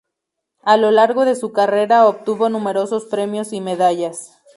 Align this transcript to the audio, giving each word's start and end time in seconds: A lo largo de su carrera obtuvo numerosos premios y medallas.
A 0.63 0.77
lo 0.77 0.89
largo 0.89 1.25
de 1.25 1.35
su 1.35 1.51
carrera 1.51 2.07
obtuvo 2.07 2.49
numerosos 2.49 3.05
premios 3.05 3.53
y 3.53 3.61
medallas. 3.61 4.41